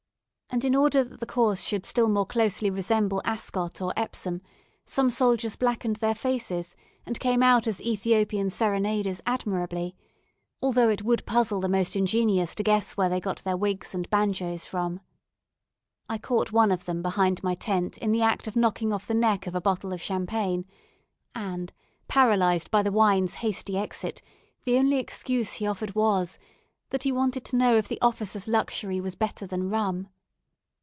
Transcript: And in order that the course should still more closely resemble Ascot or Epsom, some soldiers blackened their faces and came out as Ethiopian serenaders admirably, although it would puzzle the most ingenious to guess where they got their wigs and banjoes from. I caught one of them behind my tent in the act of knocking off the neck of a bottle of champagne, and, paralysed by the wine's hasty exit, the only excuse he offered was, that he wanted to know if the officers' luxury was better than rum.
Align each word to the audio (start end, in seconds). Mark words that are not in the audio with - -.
And 0.53 0.65
in 0.65 0.75
order 0.75 1.01
that 1.05 1.21
the 1.21 1.25
course 1.25 1.61
should 1.61 1.85
still 1.85 2.09
more 2.09 2.25
closely 2.25 2.69
resemble 2.69 3.21
Ascot 3.23 3.79
or 3.81 3.93
Epsom, 3.95 4.41
some 4.83 5.09
soldiers 5.09 5.55
blackened 5.55 5.95
their 5.95 6.13
faces 6.13 6.75
and 7.05 7.21
came 7.21 7.41
out 7.41 7.67
as 7.67 7.79
Ethiopian 7.81 8.49
serenaders 8.49 9.21
admirably, 9.25 9.95
although 10.61 10.89
it 10.89 11.05
would 11.05 11.25
puzzle 11.25 11.61
the 11.61 11.69
most 11.69 11.95
ingenious 11.95 12.53
to 12.55 12.63
guess 12.63 12.97
where 12.97 13.07
they 13.07 13.21
got 13.21 13.41
their 13.45 13.55
wigs 13.55 13.95
and 13.95 14.09
banjoes 14.09 14.65
from. 14.65 14.99
I 16.09 16.17
caught 16.17 16.51
one 16.51 16.69
of 16.73 16.83
them 16.83 17.01
behind 17.01 17.41
my 17.41 17.55
tent 17.55 17.97
in 17.99 18.11
the 18.11 18.21
act 18.21 18.45
of 18.45 18.57
knocking 18.57 18.91
off 18.91 19.07
the 19.07 19.13
neck 19.13 19.47
of 19.47 19.55
a 19.55 19.61
bottle 19.61 19.93
of 19.93 20.01
champagne, 20.01 20.65
and, 21.33 21.71
paralysed 22.09 22.69
by 22.69 22.81
the 22.81 22.91
wine's 22.91 23.35
hasty 23.35 23.77
exit, 23.77 24.21
the 24.65 24.77
only 24.77 24.97
excuse 24.97 25.53
he 25.53 25.65
offered 25.65 25.95
was, 25.95 26.37
that 26.89 27.03
he 27.03 27.11
wanted 27.13 27.45
to 27.45 27.55
know 27.55 27.77
if 27.77 27.87
the 27.87 28.01
officers' 28.01 28.49
luxury 28.49 28.99
was 28.99 29.15
better 29.15 29.47
than 29.47 29.69
rum. 29.69 30.09